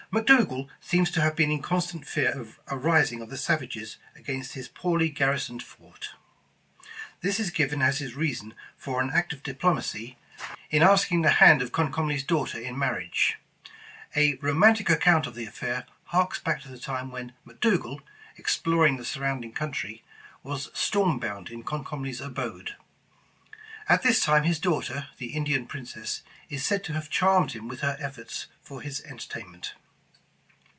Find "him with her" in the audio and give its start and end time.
27.53-27.95